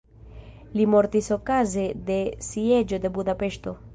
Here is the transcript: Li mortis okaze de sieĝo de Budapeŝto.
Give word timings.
Li 0.79 0.85
mortis 0.93 1.27
okaze 1.35 1.85
de 2.09 2.17
sieĝo 2.49 3.01
de 3.05 3.15
Budapeŝto. 3.19 3.79